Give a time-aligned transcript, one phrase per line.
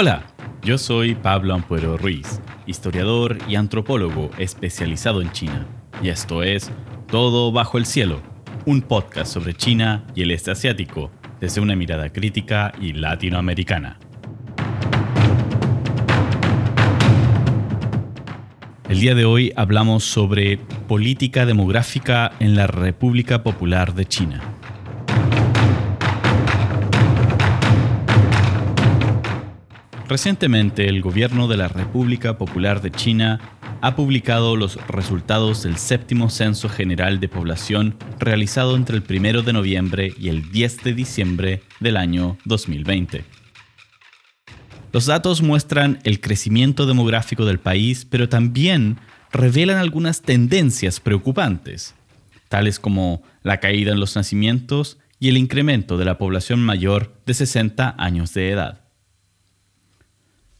[0.00, 0.22] Hola,
[0.62, 5.66] yo soy Pablo Ampuero Ruiz, historiador y antropólogo especializado en China.
[6.00, 6.70] Y esto es
[7.10, 8.22] Todo bajo el cielo,
[8.64, 11.10] un podcast sobre China y el este asiático
[11.40, 13.98] desde una mirada crítica y latinoamericana.
[18.88, 24.57] El día de hoy hablamos sobre política demográfica en la República Popular de China.
[30.08, 33.40] Recientemente, el gobierno de la República Popular de China
[33.82, 39.52] ha publicado los resultados del séptimo censo general de población realizado entre el 1 de
[39.52, 43.22] noviembre y el 10 de diciembre del año 2020.
[44.94, 48.96] Los datos muestran el crecimiento demográfico del país, pero también
[49.30, 51.94] revelan algunas tendencias preocupantes,
[52.48, 57.34] tales como la caída en los nacimientos y el incremento de la población mayor de
[57.34, 58.87] 60 años de edad.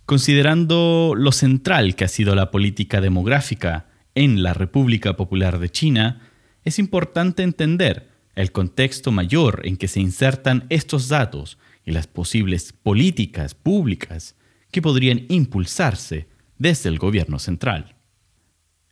[0.09, 6.31] Considerando lo central que ha sido la política demográfica en la República Popular de China,
[6.64, 12.73] es importante entender el contexto mayor en que se insertan estos datos y las posibles
[12.73, 14.34] políticas públicas
[14.70, 17.95] que podrían impulsarse desde el gobierno central.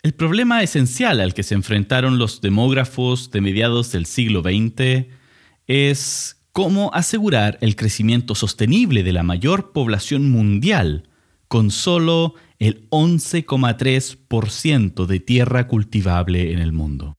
[0.03, 5.06] El problema esencial al que se enfrentaron los demógrafos de mediados del siglo XX
[5.67, 11.07] es cómo asegurar el crecimiento sostenible de la mayor población mundial
[11.49, 17.19] con solo el 11,3% de tierra cultivable en el mundo.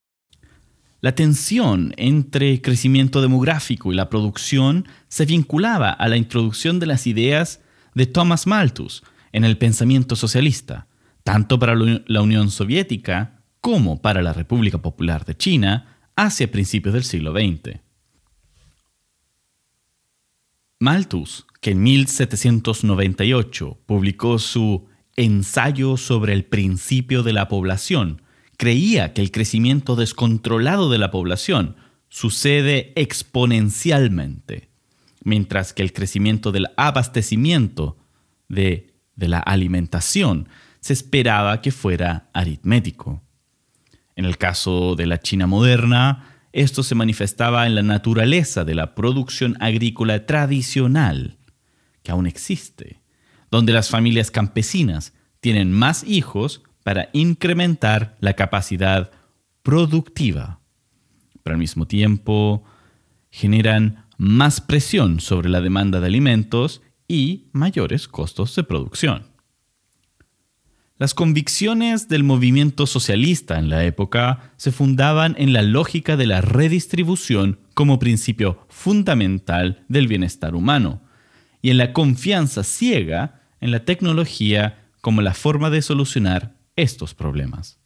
[1.02, 7.06] La tensión entre crecimiento demográfico y la producción se vinculaba a la introducción de las
[7.06, 7.62] ideas
[7.94, 10.88] de Thomas Malthus en el pensamiento socialista,
[11.24, 17.04] tanto para la Unión Soviética como para la República Popular de China hacia principios del
[17.04, 17.86] siglo XX.
[20.80, 28.22] Malthus, que en 1798 publicó su Ensayo sobre el principio de la población,
[28.57, 31.75] creía que el crecimiento descontrolado de la población
[32.09, 34.69] sucede exponencialmente,
[35.24, 37.97] mientras que el crecimiento del abastecimiento
[38.47, 40.47] de, de la alimentación
[40.79, 43.23] se esperaba que fuera aritmético.
[44.16, 48.96] En el caso de la China moderna, esto se manifestaba en la naturaleza de la
[48.96, 51.38] producción agrícola tradicional,
[52.03, 53.02] que aún existe,
[53.52, 59.12] donde las familias campesinas tienen más hijos para incrementar la capacidad
[59.62, 60.62] productiva,
[61.44, 62.64] pero al mismo tiempo
[63.29, 69.37] generan más presión sobre la demanda de alimentos y mayores costos de producción.
[71.00, 76.41] Las convicciones del movimiento socialista en la época se fundaban en la lógica de la
[76.41, 81.03] redistribución como principio fundamental del bienestar humano
[81.62, 87.79] y en la confianza ciega en la tecnología como la forma de solucionar estos problemas.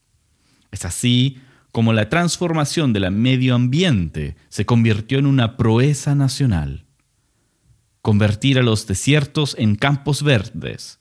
[0.71, 1.39] Es así
[1.73, 6.85] como la transformación del medio ambiente se convirtió en una proeza nacional.
[8.01, 11.00] Convertir a los desiertos en campos verdes,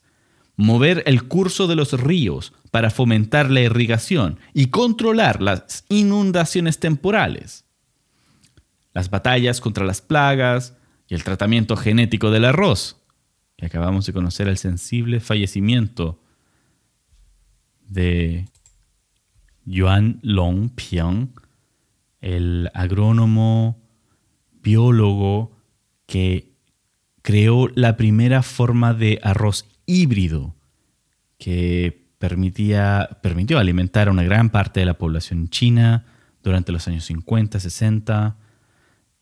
[0.55, 7.65] mover el curso de los ríos para fomentar la irrigación y controlar las inundaciones temporales.
[8.93, 10.75] Las batallas contra las plagas
[11.07, 12.97] y el tratamiento genético del arroz.
[13.61, 16.19] Acabamos de conocer el sensible fallecimiento
[17.87, 18.47] de
[19.65, 21.33] Yuan Longpiang,
[22.21, 23.77] el agrónomo
[24.61, 25.51] biólogo
[26.07, 26.51] que
[27.21, 30.55] creó la primera forma de arroz híbrido
[31.37, 36.05] que permitía, permitió alimentar a una gran parte de la población china
[36.43, 38.37] durante los años 50, 60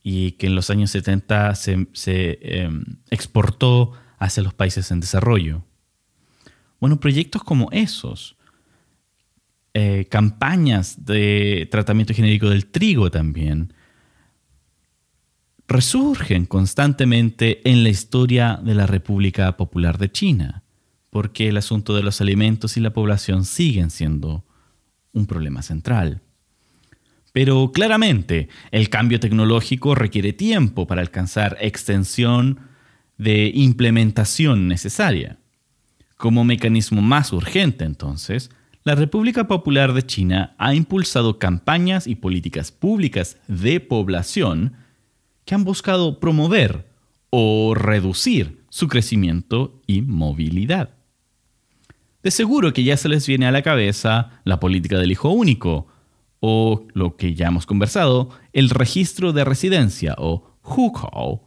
[0.04, 5.64] y que en los años 70 se, em, exportó hacia los países en desarrollo.
[6.80, 8.38] Bueno, proyectos como esos,
[9.74, 13.74] eh, campañas de tratamiento genérico del trigo también,
[15.70, 20.64] resurgen constantemente en la historia de la República Popular de China,
[21.12, 24.44] porque el asunto de los alimentos y la población siguen siendo
[25.14, 26.22] un problema central.
[27.34, 32.60] Pero claramente, el cambio tecnológico requiere tiempo para alcanzar extensión
[33.20, 35.38] de implementación necesaria.
[36.18, 38.50] Como mecanismo más urgente, entonces,
[38.84, 44.74] la República Popular de China ha impulsado campañas y políticas públicas de población
[45.50, 46.86] que han buscado promover
[47.32, 50.92] o reducir su crecimiento y movilidad.
[52.22, 55.88] De seguro que ya se les viene a la cabeza la política del hijo único,
[56.40, 61.42] o lo que ya hemos conversado, el registro de residencia o Hukou.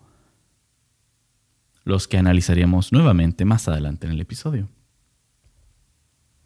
[1.85, 4.69] los que analizaremos nuevamente más adelante en el episodio.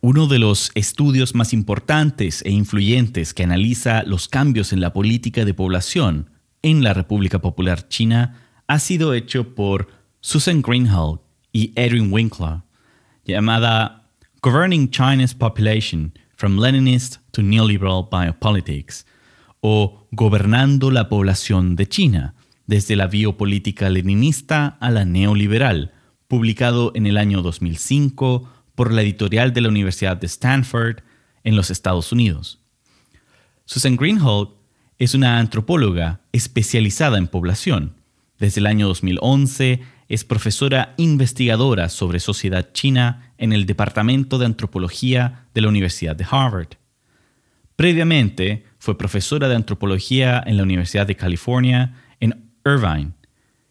[0.02, 5.46] Uno de los estudios más importantes e influyentes que analiza los cambios en la política
[5.46, 6.35] de población
[6.66, 9.86] en la República Popular China ha sido hecho por
[10.20, 11.20] Susan Greenhalgh
[11.52, 12.62] y Edwin Winkler,
[13.24, 14.10] llamada
[14.42, 19.06] Governing China's Population from Leninist to Neoliberal Biopolitics,
[19.60, 22.34] o Gobernando la población de China,
[22.66, 25.92] desde la biopolítica leninista a la neoliberal,
[26.26, 30.96] publicado en el año 2005 por la editorial de la Universidad de Stanford
[31.44, 32.58] en los Estados Unidos.
[33.66, 34.56] Susan Greenhalgh
[34.98, 37.94] es una antropóloga especializada en población.
[38.38, 45.46] Desde el año 2011 es profesora investigadora sobre sociedad china en el Departamento de Antropología
[45.54, 46.76] de la Universidad de Harvard.
[47.76, 53.12] Previamente fue profesora de antropología en la Universidad de California en Irvine.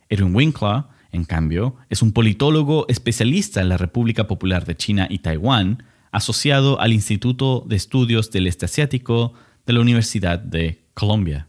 [0.09, 0.83] Edwin Winkler
[1.15, 6.81] en cambio, es un politólogo especialista en la República Popular de China y Taiwán, asociado
[6.81, 9.33] al Instituto de Estudios del Este Asiático
[9.65, 11.47] de la Universidad de Colombia.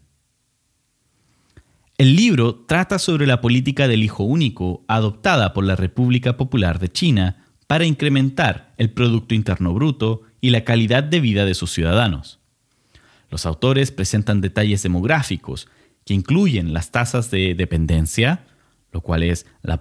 [1.97, 6.91] El libro trata sobre la política del hijo único adoptada por la República Popular de
[6.91, 12.39] China para incrementar el Producto Interno Bruto y la calidad de vida de sus ciudadanos.
[13.31, 15.67] Los autores presentan detalles demográficos
[16.05, 18.45] que incluyen las tasas de dependencia,
[18.91, 19.79] lo cual es la,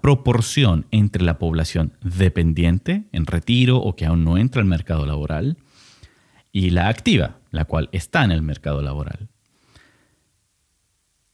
[0.00, 5.58] proporción entre la población dependiente, en retiro o que aún no entra al mercado laboral,
[6.52, 9.28] y la activa, la cual está en el mercado laboral.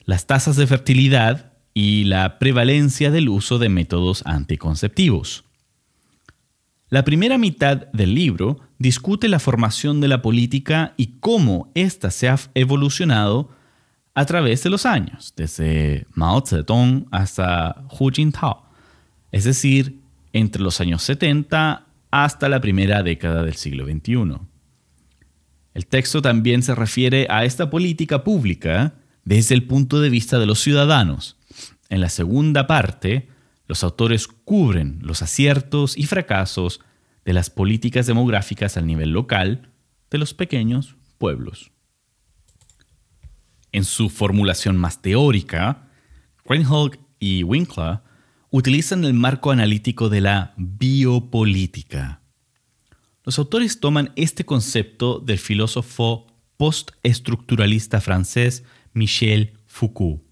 [0.05, 5.44] Las tasas de fertilidad y la prevalencia del uso de métodos anticonceptivos.
[6.88, 12.28] La primera mitad del libro discute la formación de la política y cómo ésta se
[12.28, 13.50] ha evolucionado
[14.14, 18.64] a través de los años, desde Mao Zedong hasta Hu Jintao,
[19.31, 20.00] es decir,
[20.32, 24.50] entre los años 70 hasta la primera década del siglo XXI.
[25.80, 30.44] El texto también se refiere a esta política pública desde el punto de vista de
[30.44, 31.38] los ciudadanos.
[31.88, 33.30] En la segunda parte,
[33.66, 36.82] los autores cubren los aciertos y fracasos
[37.24, 39.70] de las políticas demográficas al nivel local
[40.10, 41.70] de los pequeños pueblos.
[43.72, 45.88] En su formulación más teórica,
[46.44, 48.00] Reinhold y Winkler
[48.50, 52.19] utilizan el marco analítico de la biopolítica.
[53.25, 56.26] Los autores toman este concepto del filósofo
[56.56, 60.22] postestructuralista francés Michel Foucault,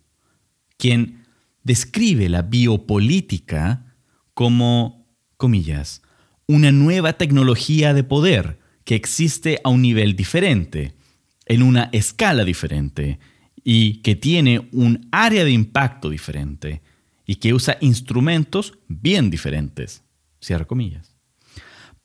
[0.76, 1.24] quien
[1.64, 3.94] describe la biopolítica
[4.34, 5.06] como,
[5.36, 6.02] comillas,
[6.46, 10.94] una nueva tecnología de poder que existe a un nivel diferente,
[11.44, 13.18] en una escala diferente
[13.64, 16.80] y que tiene un área de impacto diferente
[17.26, 20.04] y que usa instrumentos bien diferentes,
[20.40, 21.17] cierra comillas,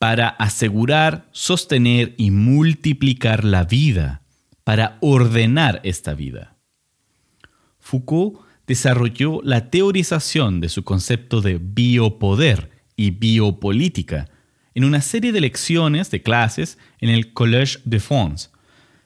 [0.04, 4.20] para asegurar, sostener y multiplicar la vida,
[4.62, 6.58] para ordenar esta vida.
[7.80, 14.28] Foucault desarrolló la teorización de su concepto de biopoder y biopolítica
[14.74, 18.50] en una serie de lecciones de clases en el Collège de France,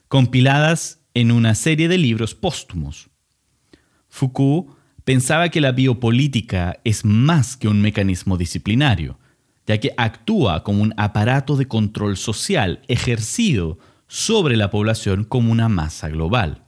[0.09, 3.09] compiladas en una serie de libros póstumos.
[4.09, 4.71] Foucault
[5.05, 9.17] pensaba que la biopolítica es más que un mecanismo disciplinario,
[9.69, 15.69] ya que actúa como un aparato de control social ejercido sobre la población como una
[15.69, 16.63] masa global.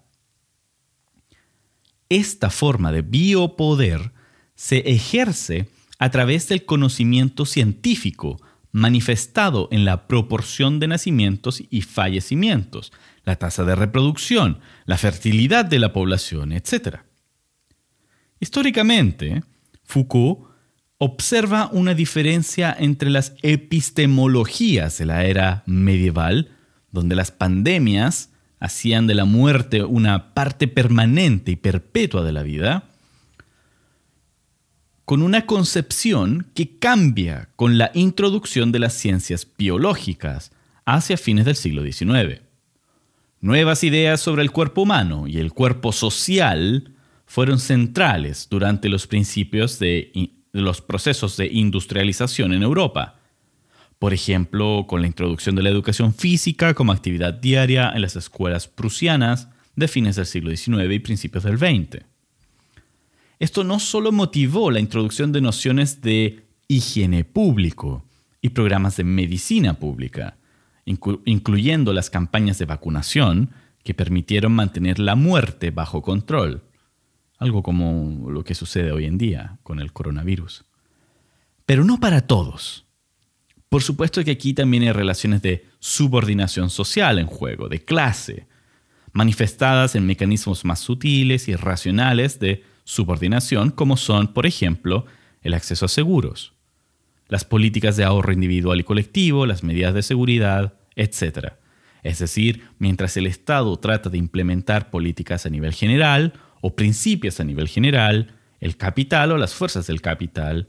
[2.10, 4.12] Esta forma de biopoder
[4.53, 5.67] se ejerce
[5.98, 8.39] a través del conocimiento científico
[8.72, 12.93] manifestado en la proporción de nacimientos y fallecimientos,
[13.24, 17.00] la tasa de reproducción, la fertilidad de la población, etc.
[18.39, 19.41] Históricamente,
[19.84, 20.50] Foucault
[21.03, 26.51] observa una diferencia entre las epistemologías de la era medieval,
[26.91, 28.29] donde las pandemias
[28.60, 32.84] hacían de la muerte una parte permanente y perpetua de la vida,
[35.03, 40.51] con una concepción que cambia con la introducción de las ciencias biológicas
[40.86, 42.41] hacia fines del siglo XIX.
[43.39, 46.93] Nuevas ideas sobre el cuerpo humano y el cuerpo social
[47.25, 50.12] fueron centrales durante los principios de,
[50.53, 53.20] los procesos de industrialización en Europa.
[54.00, 58.67] Por ejemplo, con la introducción de la educación física como actividad diaria en las escuelas
[58.67, 62.03] prusianas de fines del siglo XIX y principios del XX.
[63.39, 68.05] Esto no solo motivó la introducción de nociones de higiene público
[68.41, 70.38] y programas de medicina pública,
[70.86, 73.51] incluyendo las campañas de vacunación
[73.84, 76.63] que permitieron mantener la muerte bajo control,
[77.41, 80.63] algo como lo que sucede hoy en día con el coronavirus.
[81.65, 82.86] Pero no para todos.
[83.67, 88.48] Por supuesto que aquí también hay relaciones de subordinación social en juego, de clase,
[89.12, 95.07] manifestadas en mecanismos más sutiles y racionales de subordinación, como son, por ejemplo,
[95.41, 96.53] el acceso a seguros,
[97.27, 101.53] las políticas de ahorro individual y colectivo, las medidas de seguridad, etc.
[102.03, 107.43] Es decir, mientras el Estado trata de implementar políticas a nivel general o principios a
[107.43, 110.67] nivel general, el capital o las fuerzas del capital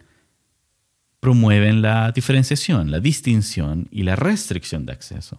[1.20, 5.38] promueven la diferenciación, la distinción y la restricción de acceso.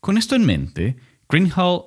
[0.00, 0.96] Con esto en mente,
[1.28, 1.82] Greenhall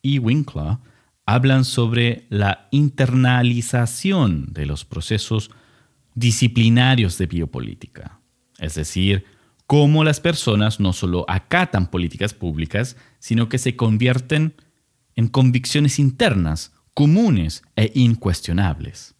[0.00, 0.78] y Winkler
[1.26, 5.50] hablan sobre la internalización de los procesos
[6.14, 8.18] disciplinarios de biopolítica,
[8.58, 9.26] es decir,
[9.66, 14.67] cómo las personas no solo acatan políticas públicas, sino que se convierten en
[15.26, 19.16] convicciones internas, comunes e incuestionables.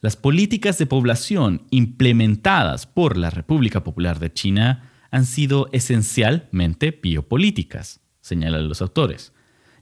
[0.00, 8.00] Las políticas de población implementadas por la República Popular de China han sido esencialmente biopolíticas,
[8.20, 9.32] señalan los autores,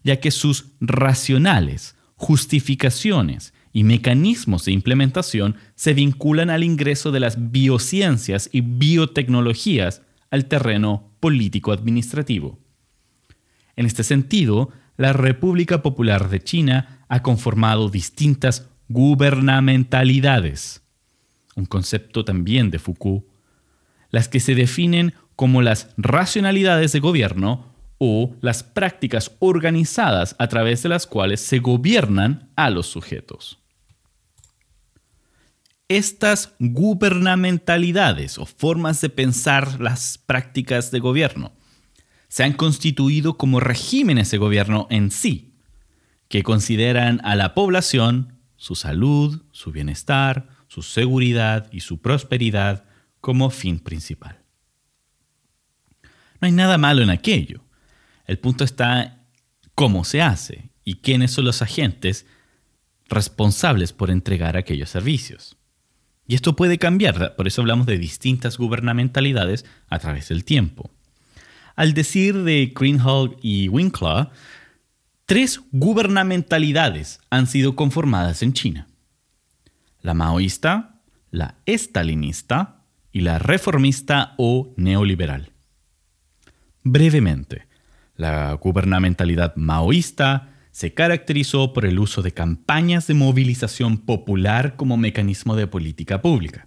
[0.02, 7.52] ya que sus racionales, justificaciones y mecanismos de implementación se vinculan al ingreso de las
[7.52, 12.58] biociencias y biotecnologías al terreno político-administrativo.
[13.78, 20.82] En este sentido, la República Popular de China ha conformado distintas gubernamentalidades,
[21.54, 23.24] un concepto también de Foucault,
[24.10, 30.82] las que se definen como las racionalidades de gobierno o las prácticas organizadas a través
[30.82, 33.60] de las cuales se gobiernan a los sujetos.
[35.86, 41.52] Estas gubernamentalidades o formas de pensar las prácticas de gobierno
[42.28, 45.54] se han constituido como regímenes de gobierno en sí,
[46.28, 52.84] que consideran a la población, su salud, su bienestar, su seguridad y su prosperidad
[53.20, 54.38] como fin principal.
[56.40, 57.64] No hay nada malo en aquello.
[58.26, 59.26] El punto está
[59.74, 62.26] cómo se hace y quiénes son los agentes
[63.08, 65.56] responsables por entregar aquellos servicios.
[66.26, 70.90] Y esto puede cambiar, por eso hablamos de distintas gubernamentalidades a través del tiempo.
[71.78, 74.30] Al decir de Greenhalgh y Winkler,
[75.26, 78.88] tres gubernamentalidades han sido conformadas en China.
[80.00, 82.82] La maoísta, la estalinista
[83.12, 85.52] y la reformista o neoliberal.
[86.82, 87.68] Brevemente,
[88.16, 95.54] la gubernamentalidad maoísta se caracterizó por el uso de campañas de movilización popular como mecanismo
[95.54, 96.66] de política pública.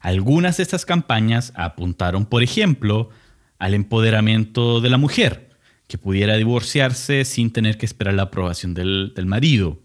[0.00, 3.10] Algunas de estas campañas apuntaron, por ejemplo,
[3.58, 5.50] al empoderamiento de la mujer,
[5.86, 9.80] que pudiera divorciarse sin tener que esperar la aprobación del, marido,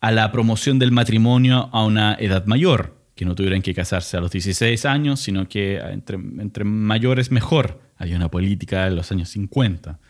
[0.00, 4.20] a la promoción del matrimonio a una edad mayor, que no tuvieran que casarse a
[4.20, 7.80] los 16 años, sino que entre, entre mayores mejor.
[7.96, 10.00] Había una política en los años 50.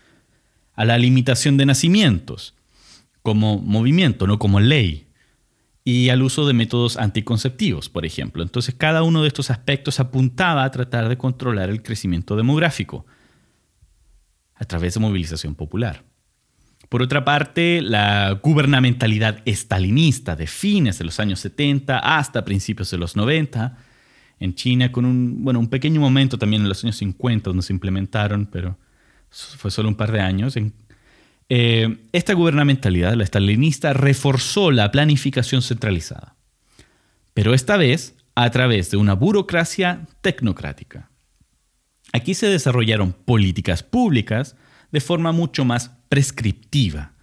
[0.75, 2.55] A la limitación de nacimientos,
[3.23, 5.07] como movimiento, no como ley.
[5.85, 8.43] Y al uso de métodos anticonceptivos, por ejemplo.
[8.43, 13.05] Entonces, cada uno de estos aspectos apuntaba a tratar de controlar el crecimiento demográfico
[14.55, 16.05] a través de movilización popular.
[16.89, 22.99] Por otra parte, la gubernamentalidad estalinista de fines de los años 70 hasta principios de
[22.99, 23.79] los 90,
[24.39, 27.73] en China con un, bueno, un pequeño momento también en los años 50 donde se
[27.73, 28.77] implementaron, pero
[29.31, 30.57] fue solo un par de años.
[31.49, 36.37] Eh, esta gubernamentalidad, la estalinista, reforzó la planificación centralizada,
[37.35, 41.11] pero esta vez a través de una burocracia tecnocrática.
[42.13, 44.57] Aquí se desarrollaron políticas públicas
[44.91, 47.15] de forma mucho más prescriptiva,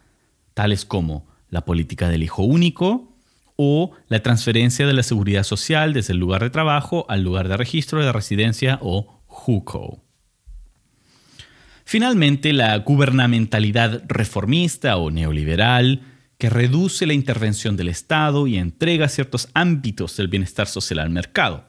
[0.53, 3.15] tales como la política del hijo único
[3.55, 7.57] o la transferencia de la seguridad social desde el lugar de trabajo al lugar de
[7.57, 10.08] registro de residencia o HUCO.
[11.89, 16.03] Finalmente, la gubernamentalidad reformista o neoliberal,
[16.37, 21.65] que reduce la intervención del Estado y entrega ciertos ámbitos del bienestar social al mercado.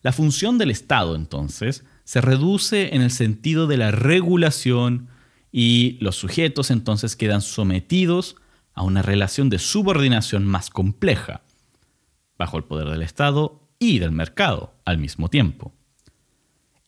[0.00, 5.08] La función del Estado, entonces, se reduce en el sentido de la regulación
[5.50, 8.36] y los sujetos entonces quedan sometidos
[8.74, 11.42] a una relación de subordinación más compleja,
[12.38, 15.74] bajo el poder del Estado y del mercado al mismo tiempo.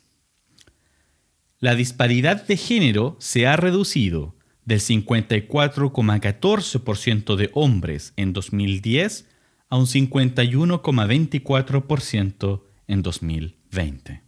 [1.59, 4.36] La disparidad de género se ha reducido
[4.67, 9.25] del 54,14% de hombres en 2010
[9.69, 14.23] a un 51,24% en 2020.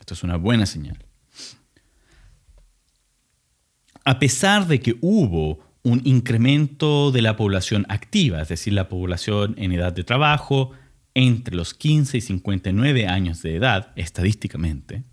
[0.00, 1.04] Esto es una buena señal.
[4.06, 9.54] A pesar de que hubo un incremento de la población activa, es decir, la población
[9.58, 10.70] en edad de trabajo
[11.12, 15.04] entre los 15 y 59 años de edad, estadísticamente,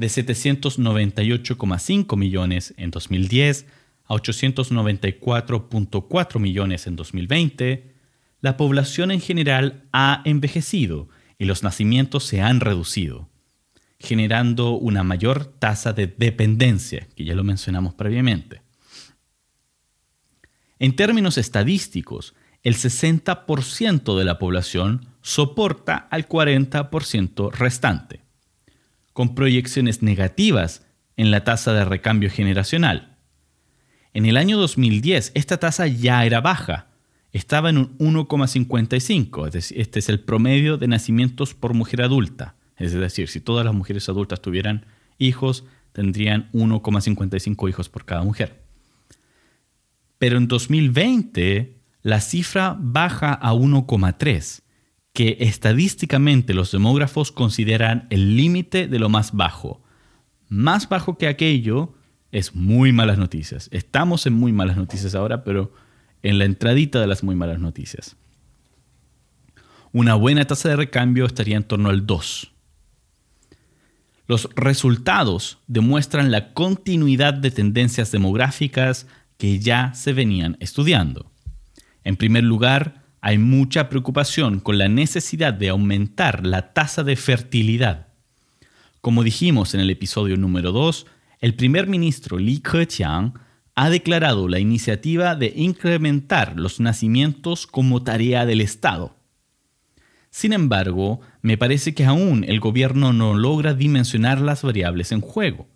[0.00, 3.66] de 798,5 millones en 2010
[4.06, 7.92] a 894.4 millones en 2020,
[8.40, 13.28] la población en general ha envejecido y los nacimientos se han reducido,
[13.98, 18.62] generando una mayor tasa de dependencia, que ya lo mencionamos previamente.
[20.78, 28.19] En términos estadísticos, el 60% de la población soporta al 40% restante,
[29.12, 33.16] con proyecciones negativas en la tasa de recambio generacional.
[34.14, 36.88] En el año 2010 esta tasa ya era baja,
[37.32, 42.56] estaba en un 1,55, es decir, este es el promedio de nacimientos por mujer adulta.
[42.76, 44.86] Es decir, si todas las mujeres adultas tuvieran
[45.18, 48.60] hijos, tendrían 1,55 hijos por cada mujer.
[50.18, 54.62] Pero en 2020 la cifra baja a 1,3,
[55.12, 59.82] que estadísticamente los demógrafos consideran el límite de lo más bajo.
[60.48, 61.94] Más bajo que aquello
[62.32, 63.68] es muy malas noticias.
[63.72, 65.72] Estamos en muy malas noticias ahora, pero
[66.22, 68.16] en la entradita de las muy malas noticias.
[69.92, 72.52] Una buena tasa de recambio estaría en torno al 2.
[74.28, 81.32] Los resultados demuestran la continuidad de tendencias demográficas que ya se venían estudiando.
[82.04, 88.08] En primer lugar, hay mucha preocupación con la necesidad de aumentar la tasa de fertilidad.
[89.00, 91.06] Como dijimos en el episodio número 2,
[91.40, 93.34] el primer ministro Li Keqiang
[93.74, 99.16] ha declarado la iniciativa de incrementar los nacimientos como tarea del Estado.
[100.30, 105.66] Sin embargo, me parece que aún el gobierno no logra dimensionar las variables en juego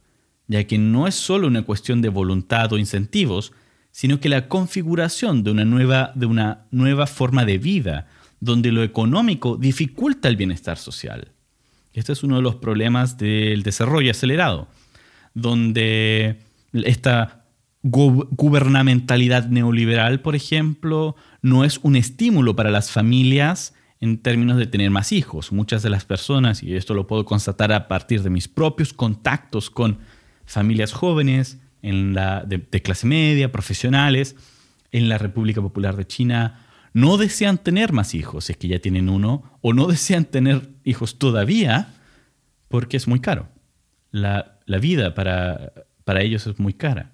[0.47, 3.53] ya que no es solo una cuestión de voluntad o incentivos,
[3.95, 8.09] sino que la configuración de una nueva, de una nueva forma de vida,
[8.41, 11.29] donde lo económico dificulta el bienestar social.
[11.93, 14.67] Este es uno de los problemas del desarrollo acelerado,
[15.33, 16.41] donde
[16.73, 17.45] esta
[17.85, 24.91] gubernamentalidad neoliberal, por ejemplo, no es un estímulo para las familias en términos de tener
[24.91, 25.53] más hijos.
[25.53, 29.71] Muchas de las personas, y esto lo puedo constatar a partir de mis propios contactos
[29.71, 29.99] con
[30.47, 34.37] familias jóvenes en la, de, clase media, profesionales,
[34.91, 38.79] en la República Popular de China, no desean tener más hijos, si es que ya
[38.79, 41.95] tienen uno, o no desean tener hijos todavía,
[42.69, 43.49] porque es muy caro.
[44.11, 45.73] La, vida para,
[46.05, 47.11] para, ellos es muy cara.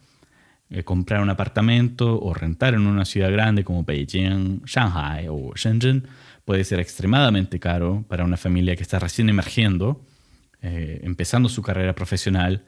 [0.68, 6.06] Eh, comprar un apartamento o rentar en una ciudad grande como Beijing, Shanghai o Shenzhen
[6.44, 10.04] puede ser extremadamente caro para una familia que está recién emergiendo,
[10.62, 12.64] eh, empezando su carrera profesional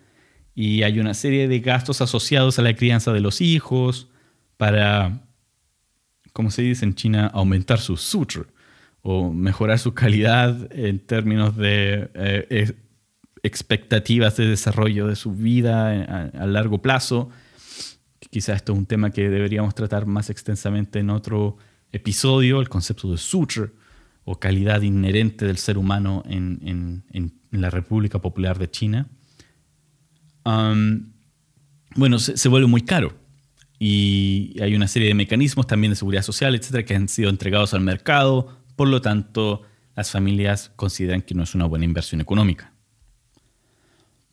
[0.54, 4.08] y hay una serie de gastos asociados a la crianza de los hijos
[4.56, 5.22] para,
[6.32, 8.48] como se dice en China, aumentar su suture
[9.00, 12.74] o mejorar su calidad en términos de eh,
[13.42, 17.30] expectativas de desarrollo de su vida a, largo plazo.
[18.30, 21.56] Quizás esto es un tema que deberíamos tratar más extensamente en otro
[21.90, 23.70] episodio, el concepto de suture
[24.24, 27.02] o calidad inherente del ser humano en
[27.50, 29.08] la República Popular de China
[30.44, 33.14] bueno, se, vuelve muy caro.
[33.78, 37.74] Y hay una serie de mecanismos también de seguridad social, etcétera, que han sido entregados
[37.74, 39.62] al mercado por lo tanto
[39.94, 42.72] las familias consideran que no es una buena inversión económica.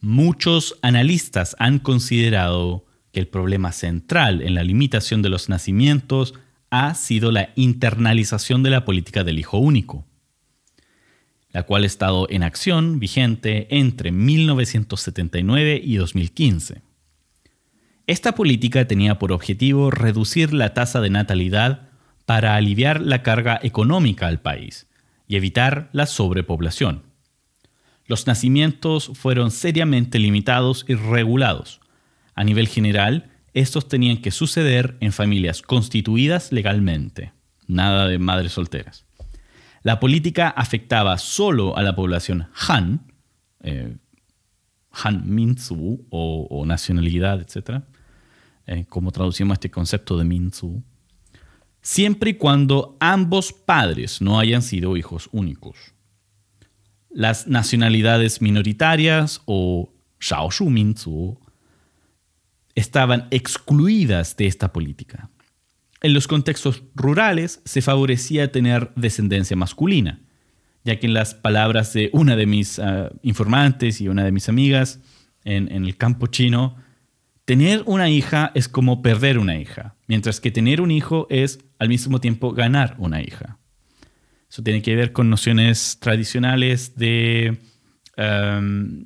[0.02, 6.34] Muchos analistas han considerado que el problema central en la limitación de los nacimientos
[6.70, 10.08] ha sido la internalización de la política del hijo único,
[11.52, 16.82] la cual ha estado en acción vigente entre 1979 y 2015.
[18.08, 21.90] Esta política tenía por objetivo reducir la tasa de natalidad
[22.26, 24.88] para aliviar la carga económica al país
[25.28, 27.04] y evitar la sobrepoblación.
[28.06, 31.82] Los nacimientos fueron seriamente limitados y regulados.
[32.34, 37.34] A nivel general, estos tenían que suceder en familias constituidas legalmente,
[37.68, 39.06] nada de madres solteras.
[39.84, 43.12] La política afectaba solo a la población Han,
[43.62, 43.98] eh,
[44.92, 47.84] Han Minzu o, nacionalidad, etc.,
[48.66, 50.84] eh, como traducimos este concepto de Minzu,
[51.82, 55.94] siempre y cuando ambos padres no hayan sido hijos únicos.
[57.10, 61.40] Las nacionalidades minoritarias o Shaoshu Minzu
[62.76, 65.30] estaban excluidas de esta política.
[66.02, 70.22] En los contextos rurales se favorecía tener descendencia masculina,
[70.84, 74.50] ya que en las palabras de una de mis ah, informantes y una de mis
[74.50, 75.00] amigas
[75.44, 76.76] en el campo chino,
[77.50, 81.90] Tener una hija es como perder una hija, mientras que tener un hijo es al
[81.90, 83.58] mismo tiempo ganar una hija.
[84.48, 87.58] Eso tiene que ver con nociones tradicionales de,
[88.20, 89.06] um,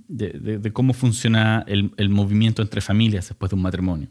[0.73, 4.09] cómo funciona el, el movimiento entre familias después de un matrimonio.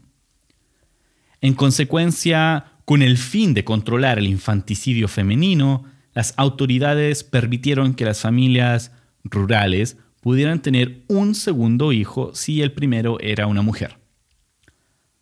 [1.39, 8.21] En consecuencia, con el fin de controlar el infanticidio femenino, las autoridades permitieron que las
[8.21, 8.91] familias
[9.23, 13.97] rurales pudieran tener un segundo hijo si el primero era una mujer.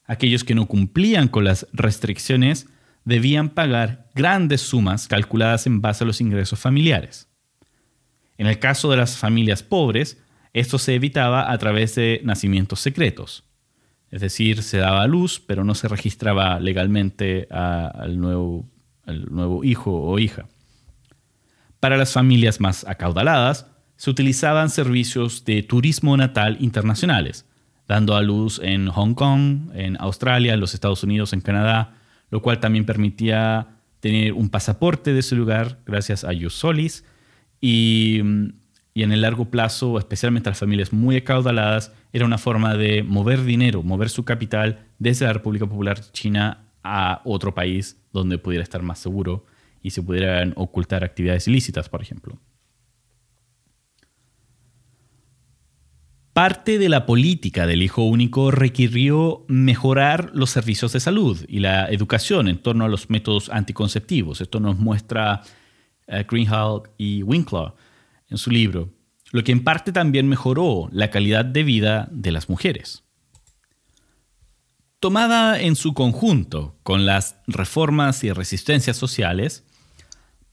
[0.06, 2.68] Aquellos que no cumplían con las restricciones
[3.06, 7.28] debían pagar grandes sumas calculadas en base a los ingresos familiares.
[8.38, 10.22] En el caso de las familias pobres,
[10.54, 13.44] esto se evitaba a través de nacimientos secretos.
[14.12, 18.70] Es decir, se daba a luz, pero no se registraba legalmente al, nuevo,
[19.06, 20.48] al nuevo hijo o hija.
[21.80, 27.46] Para las familias más acaudaladas, se utilizaban servicios de turismo natal internacionales,
[27.88, 31.96] dando a luz en Hong Kong, en Australia, en los Estados Unidos, en Canadá,
[32.30, 33.68] lo cual también permitía
[34.02, 37.06] tener un pasaporte de ese lugar gracias a Solis
[37.62, 38.22] y,
[38.94, 43.44] y en el largo plazo, especialmente las familias muy acaudaladas, era una forma de mover
[43.44, 48.82] dinero, mover su capital desde la República Popular China a otro país donde pudiera estar
[48.82, 49.46] más seguro
[49.82, 52.40] y se pudieran ocultar actividades ilícitas, por ejemplo.
[56.34, 61.88] Parte de la política del hijo único requirió mejorar los servicios de salud y la
[61.90, 64.40] educación en torno a los métodos anticonceptivos.
[64.40, 65.42] Esto nos muestra
[66.08, 67.74] uh, Greenhalgh y Winkler
[68.32, 68.90] en su libro,
[69.32, 73.04] lo que en parte también mejoró la calidad de vida de las mujeres.
[75.00, 79.64] Tomada en su conjunto con las reformas y resistencias sociales,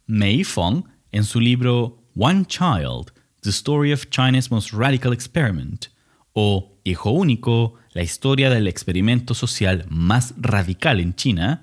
[0.06, 3.12] Mei Fong, en su libro One Child,
[3.42, 5.86] The Story of China's Most Radical Experiment,
[6.32, 11.62] o Hijo Único, la historia del experimento social más radical en China,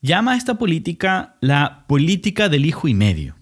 [0.00, 3.37] llama a esta política la política del hijo y medio.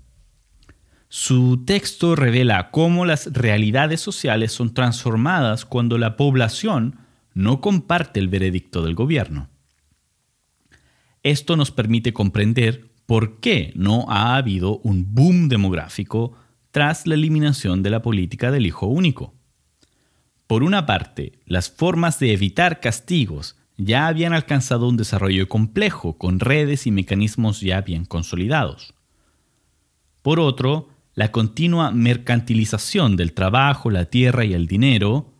[1.18, 6.98] Su texto revela cómo las realidades sociales son transformadas cuando la población
[7.32, 9.48] no comparte el veredicto del gobierno.
[11.22, 16.36] Esto nos permite comprender por qué no ha habido un boom demográfico
[16.70, 19.32] tras la eliminación de la política del hijo único.
[20.46, 26.40] Por una parte, las formas de evitar castigos ya habían alcanzado un desarrollo complejo con
[26.40, 28.92] redes y mecanismos ya bien consolidados.
[30.20, 35.32] Por otro, la continua mercantilización del trabajo, la tierra y el dinero,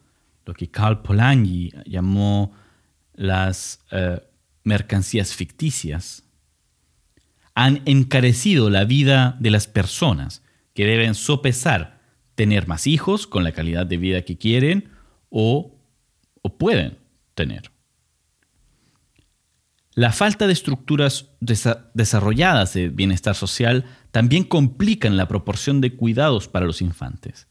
[0.47, 2.53] lo que Karl Polanyi llamó
[3.15, 4.21] las eh,
[4.65, 6.25] mercancías ficticias,
[7.55, 12.01] han encarecido la vida de las personas que deben sopesar
[12.35, 14.89] tener más hijos con la calidad de vida que quieren
[15.29, 15.79] o,
[16.41, 16.97] o pueden
[17.35, 17.71] tener.
[19.97, 26.67] La falta de estructuras desarrolladas de bienestar social también complican la proporción de cuidados para
[26.67, 27.49] los infantes.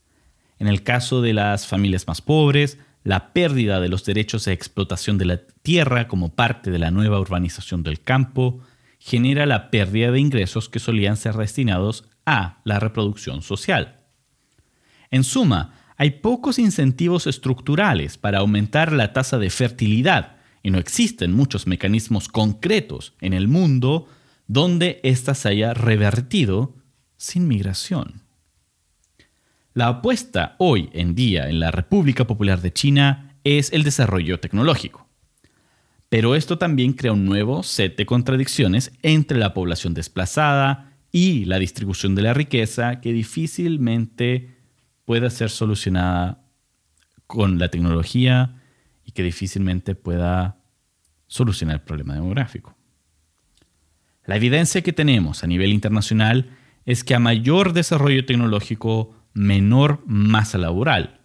[0.59, 5.17] En el caso de las familias más pobres, la pérdida de los derechos de explotación
[5.17, 8.61] de la tierra como parte de la nueva urbanización del campo
[8.99, 14.01] genera la pérdida de ingresos que solían ser destinados a la reproducción social.
[15.09, 20.34] En suma, hay pocos incentivos estructurales para aumentar la tasa de fertilidad
[20.65, 24.07] y no existen muchos mecanismos concretos en el mundo
[24.47, 26.73] donde ésta se haya revertido
[27.17, 28.23] sin migración.
[29.75, 35.07] La apuesta hoy en día en la República Popular de China es el desarrollo tecnológico.
[36.09, 41.59] Pero esto también crea un nuevo set de contradicciones entre la población desplazada y la
[41.59, 44.55] distribución de la riqueza que difícilmente
[45.05, 46.43] pueda ser solucionada
[47.27, 48.63] con la tecnología
[49.05, 50.57] y que difícilmente pueda
[51.27, 52.75] solucionar el problema demográfico.
[54.25, 56.49] La evidencia que tenemos a nivel internacional
[56.85, 61.21] es que a mayor desarrollo tecnológico, menor masa laboral,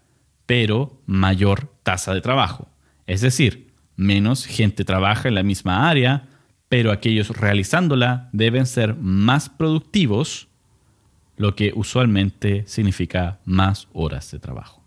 [0.46, 2.68] pero mayor tasa de trabajo.
[3.06, 6.28] Es decir, menos gente trabaja en la misma área,
[6.68, 10.48] pero aquellos realizándola deben ser más productivos,
[11.36, 14.79] lo que usualmente significa más horas de trabajo.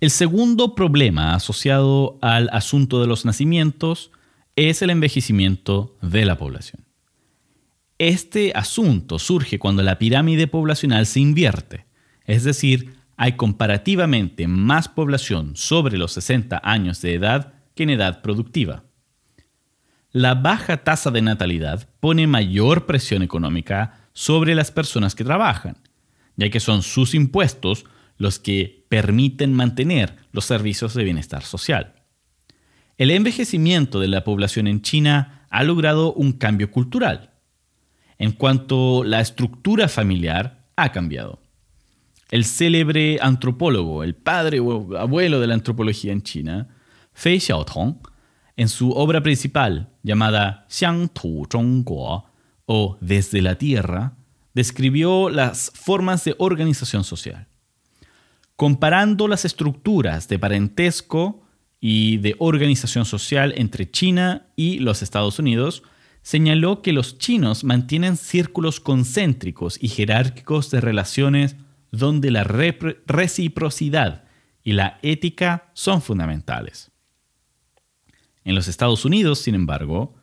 [0.00, 4.10] El segundo problema asociado al asunto de los nacimientos
[4.56, 6.86] es el envejecimiento de la población.
[7.98, 11.84] Este asunto surge cuando la pirámide poblacional se invierte,
[12.24, 18.22] es decir, hay comparativamente más población sobre los 60 años de edad que en edad
[18.22, 18.84] productiva.
[20.12, 25.76] La baja tasa de natalidad pone mayor presión económica sobre las personas que trabajan,
[26.36, 27.84] ya que son sus impuestos
[28.16, 31.94] los que permiten mantener los servicios de bienestar social.
[32.98, 37.30] El envejecimiento de la población en China ha logrado un cambio cultural,
[38.18, 41.38] en cuanto la estructura familiar ha cambiado.
[42.32, 46.68] El célebre antropólogo, el padre o abuelo de la antropología en China,
[47.12, 48.00] Fei Xiaotong,
[48.56, 52.24] en su obra principal llamada Xiang Tu Zhongguo
[52.66, 54.16] o Desde la Tierra,
[54.52, 57.46] describió las formas de organización social.
[58.60, 61.40] Comparando las estructuras de parentesco
[61.80, 65.82] y de organización social entre China y los Estados Unidos,
[66.20, 71.56] señaló que los chinos mantienen círculos concéntricos y jerárquicos de relaciones
[71.90, 74.24] donde la reciprocidad
[74.62, 76.90] y la ética son fundamentales.
[78.44, 80.16] En los Estados Unidos, sin embargo,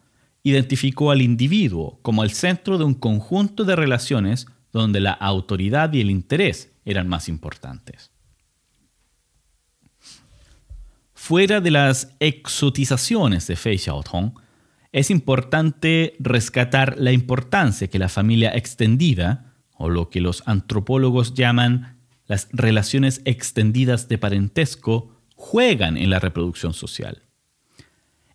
[0.43, 6.01] identificó al individuo como el centro de un conjunto de relaciones donde la autoridad y
[6.01, 8.11] el interés eran más importantes.
[11.27, 14.35] Fuera de las exotizaciones de Fei Xiaotong,
[14.93, 21.97] es importante rescatar la importancia que la familia extendida, o lo que los antropólogos llaman
[22.27, 27.23] las relaciones extendidas de parentesco, juegan en la reproducción social.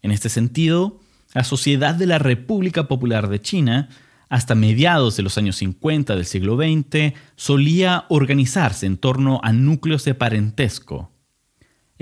[0.02, 1.00] En este sentido,
[1.32, 3.88] la sociedad de la República Popular de China,
[4.28, 10.04] hasta mediados de los años 50 del siglo XX, solía organizarse en torno a núcleos
[10.04, 11.10] de parentesco,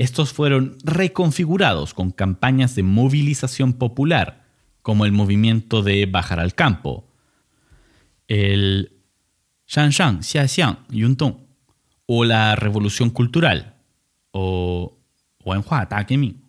[0.01, 4.47] estos fueron reconfigurados con campañas de movilización popular,
[4.81, 7.07] como el movimiento de bajar al campo,
[8.27, 8.95] el
[9.67, 11.37] Shanshan Xiaxiang Yuntong,
[12.07, 13.75] o la revolución cultural,
[14.31, 14.97] o
[15.45, 16.45] Wenhua Takeming.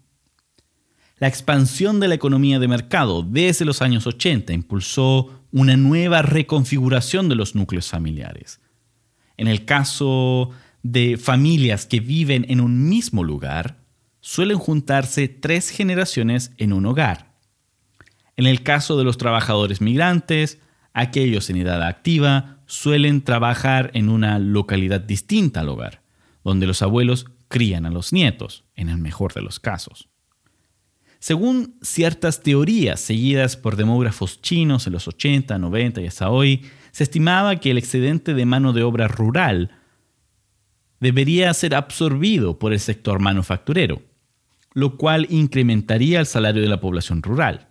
[1.17, 7.27] La expansión de la economía de mercado desde los años 80 impulsó una nueva reconfiguración
[7.27, 8.61] de los núcleos familiares.
[9.35, 10.51] En el caso
[10.83, 13.77] de familias que viven en un mismo lugar,
[14.19, 17.33] suelen juntarse tres generaciones en un hogar.
[18.37, 20.59] En el caso de los trabajadores migrantes,
[20.93, 26.01] aquellos en edad activa suelen trabajar en una localidad distinta al hogar,
[26.43, 30.07] donde los abuelos crían a los nietos, en el mejor de los casos.
[31.19, 37.03] Según ciertas teorías seguidas por demógrafos chinos en los 80, 90 y hasta hoy, se
[37.03, 39.69] estimaba que el excedente de mano de obra rural
[41.01, 44.01] debería ser absorbido por el sector manufacturero,
[44.73, 47.67] lo cual incrementaría el salario de la población rural.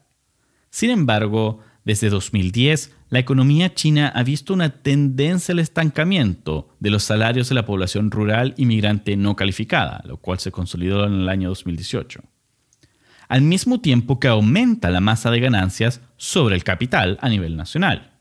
[0.69, 7.05] Sin embargo, desde 2010, la economía china ha visto una tendencia al estancamiento de los
[7.05, 11.49] salarios de la población rural inmigrante no calificada, lo cual se consolidó en el año
[11.49, 12.23] 2018.
[13.29, 18.13] Al mismo tiempo que aumenta la masa de ganancias sobre el capital a nivel nacional.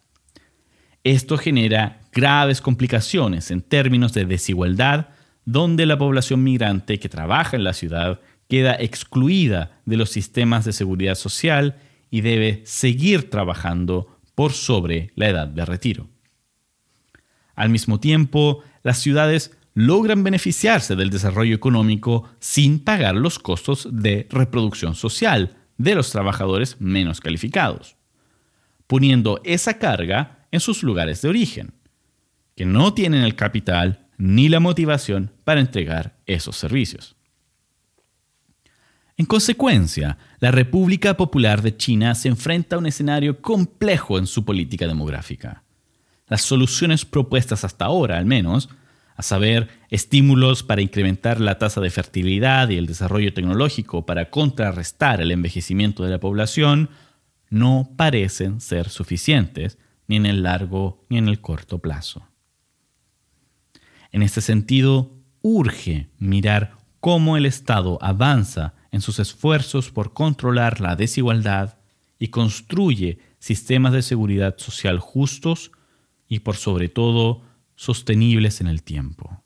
[1.04, 5.10] Esto genera graves complicaciones en términos de desigualdad,
[5.46, 10.74] donde la población migrante que trabaja en la ciudad queda excluida de los sistemas de
[10.74, 11.76] seguridad social
[12.10, 16.08] y debe seguir trabajando por sobre la edad de retiro.
[17.56, 24.28] Al mismo tiempo, las ciudades logran beneficiarse del desarrollo económico sin pagar los costos de
[24.30, 27.96] reproducción social de los trabajadores menos calificados,
[28.88, 31.79] poniendo esa carga en sus lugares de origen
[32.60, 37.16] que no tienen el capital ni la motivación para entregar esos servicios.
[39.16, 44.44] En consecuencia, la República Popular de China se enfrenta a un escenario complejo en su
[44.44, 45.64] política demográfica.
[46.28, 48.68] Las soluciones propuestas hasta ahora, al menos,
[49.16, 55.22] a saber, estímulos para incrementar la tasa de fertilidad y el desarrollo tecnológico para contrarrestar
[55.22, 56.90] el envejecimiento de la población,
[57.50, 59.78] no parecen ser suficientes
[60.10, 62.29] ni en el largo ni en el corto plazo.
[64.12, 70.96] En este sentido, urge mirar cómo el Estado avanza en sus esfuerzos por controlar la
[70.96, 71.78] desigualdad
[72.18, 75.72] y construye sistemas de seguridad social justos
[76.28, 77.44] y por sobre todo
[77.76, 79.42] sostenibles en el tiempo.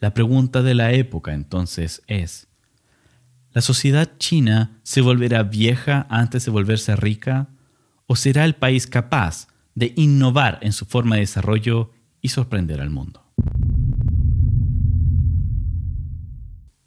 [0.00, 2.48] La pregunta de la época entonces es,
[3.52, 7.48] ¿la sociedad china se volverá vieja antes de volverse rica
[8.06, 12.90] o será el país capaz de innovar en su forma de desarrollo y sorprender al
[12.90, 13.31] mundo?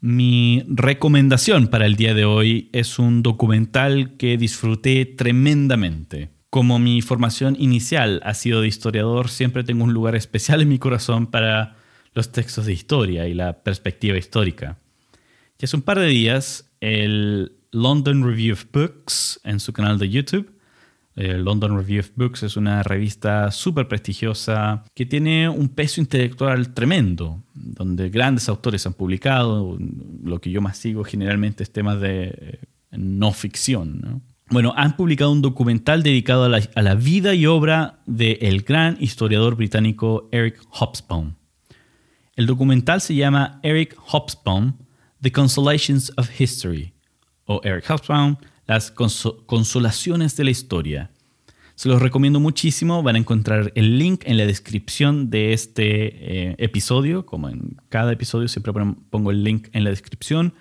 [0.08, 6.30] Mi recomendación para el día de hoy es un documental que disfruté tremendamente.
[6.48, 10.78] Como mi formación inicial ha sido de historiador, siempre tengo un lugar especial en mi
[10.78, 11.74] corazón para
[12.14, 14.78] los textos de historia y la perspectiva histórica.
[15.58, 20.08] Y hace un par de días, el London Review of Books, en su canal de
[20.08, 20.52] YouTube,
[21.16, 26.74] el London Review of Books es una revista súper prestigiosa que tiene un peso intelectual
[26.74, 29.78] tremendo, donde grandes autores han publicado.
[30.22, 32.58] Lo que yo más sigo generalmente es temas de eh,
[32.90, 34.22] no ficción.
[34.50, 40.28] Bueno, han publicado un documental dedicado a la, vida y obra del gran historiador británico
[40.30, 41.34] Eric Hobsbawm.
[42.36, 44.76] El documental se llama Eric Hobsbawm,
[45.22, 46.92] The Consolations of History,
[47.46, 51.10] o Eric Hobsbawm, las consolaciones de la historia.
[51.76, 53.02] Se los recomiendo muchísimo.
[53.02, 57.26] Van a encontrar el link en la descripción de este eh, episodio.
[57.26, 58.72] Como en cada episodio, siempre
[59.10, 60.54] pongo el link en la descripción.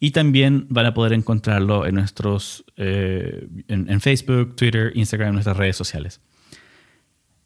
[0.00, 5.56] Y también van a poder encontrarlo en nuestros eh, en, Facebook, Twitter, Instagram, en nuestras
[5.56, 6.20] redes sociales.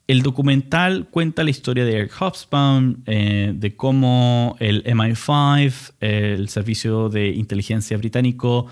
[0.06, 7.08] El documental cuenta la historia de Eric Hobsbawm, eh, de cómo el MI5, el servicio
[7.10, 8.66] de inteligencia británico,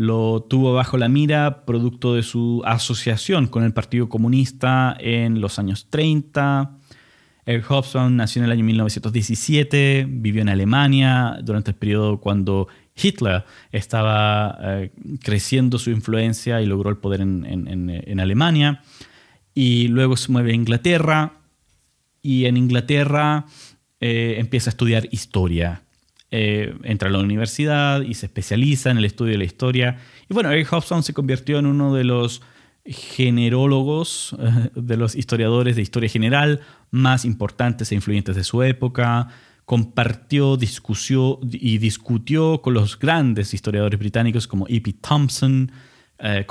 [0.00, 5.58] lo tuvo bajo la mira producto de su asociación con el Partido Comunista en los
[5.58, 6.78] años 30.
[7.44, 13.44] Eric Hobson nació en el año 1917, vivió en Alemania durante el periodo cuando Hitler
[13.72, 14.90] estaba eh,
[15.22, 18.82] creciendo su influencia y logró el poder en, Alemania.
[19.52, 21.34] Y luego se mueve a Inglaterra
[22.22, 23.44] y en Inglaterra
[24.00, 25.82] eh, empieza a estudiar historia
[26.32, 29.98] eh, entra a la universidad y se especializa en el estudio de la historia.
[30.28, 32.42] Y bueno, Eric Hobson se convirtió en uno de los
[32.84, 39.28] generólogos, eh, de los historiadores de historia general más importantes e influyentes de su época.
[39.64, 44.94] Compartió, discutió y discutió con los grandes historiadores británicos como E.P.
[45.00, 45.70] Thompson,
[46.18, 46.46] eh,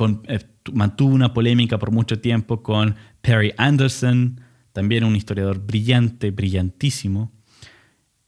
[0.74, 4.42] mantuvo una polémica por mucho tiempo con Perry Anderson,
[4.74, 7.32] también un historiador brillante, brillantísimo.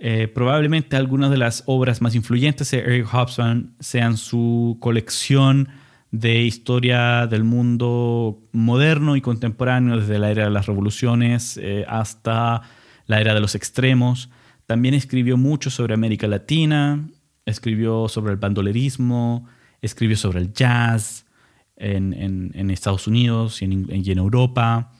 [0.03, 5.69] Eh, probablemente algunas de las obras más influyentes de Eric Hobson sean su colección
[6.09, 12.63] de historia del mundo moderno y contemporáneo, desde la era de las revoluciones eh, hasta
[13.05, 14.31] la era de los extremos.
[14.65, 17.07] También escribió mucho sobre América Latina,
[17.45, 19.45] escribió sobre el bandolerismo,
[19.83, 21.27] escribió sobre el jazz
[21.75, 24.93] en, Estados Unidos y en Europa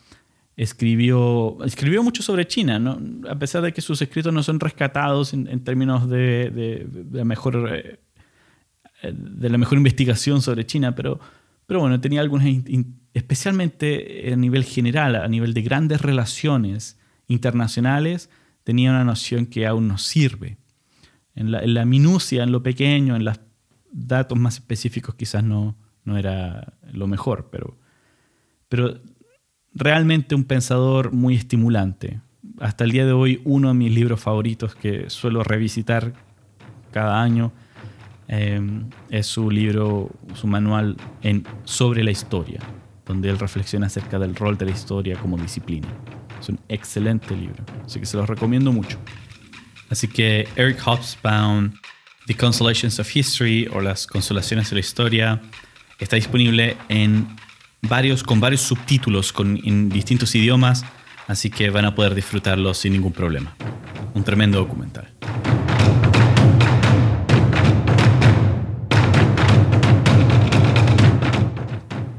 [0.61, 5.63] escribió, escribió mucho sobre China, a pesar de que sus escritos no son rescatados en,
[5.63, 7.99] términos de, la mejor, eh,
[9.11, 11.19] de la mejor investigación sobre China, pero,
[11.65, 12.47] pero bueno, tenía algunas,
[13.11, 18.29] especialmente a nivel general, a nivel de grandes relaciones internacionales,
[18.63, 20.57] tenía una noción que aún nos sirve.
[21.33, 23.39] En la, minucia, en lo pequeño, en los
[23.91, 27.79] datos más específicos quizás no, no era lo mejor, pero,
[28.69, 29.01] pero
[29.73, 32.19] realmente un pensador muy estimulante.
[32.59, 36.13] Hasta el día de hoy, uno de mis libros favoritos que suelo revisitar
[36.91, 37.51] cada año
[38.27, 42.59] em, es su libro, su manual en, sobre la historia,
[43.05, 45.87] donde él reflexiona acerca del rol de la historia como disciplina.
[46.39, 48.97] Es un excelente libro, así que se los recomiendo mucho.
[49.89, 51.73] Así que Eric Hobsbawm,
[52.27, 55.41] The Consolations of History o Las Consolaciones de la Historia,
[55.99, 57.27] está disponible en
[57.81, 60.85] varios, con varios subtítulos en distintos idiomas,
[61.27, 63.55] así que van a poder disfrutarlo sin ningún problema.
[64.13, 65.09] Un tremendo documental.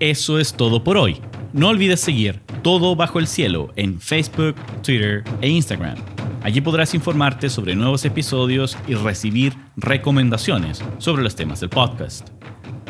[0.01, 1.21] Eso es todo por hoy.
[1.53, 5.97] No olvides seguir Todo Bajo el Cielo en Facebook, Twitter e Instagram.
[6.43, 12.31] Allí podrás informarte sobre nuevos episodios y recibir recomendaciones sobre los temas del podcast.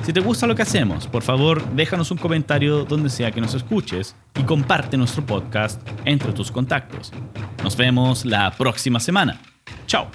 [0.03, 3.55] Si te gusta lo que hacemos, por favor déjanos un comentario donde sea que nos
[3.55, 7.13] escuches y comparte nuestro podcast entre tus contactos.
[7.63, 9.41] Nos vemos la próxima semana.
[9.87, 10.09] Chao.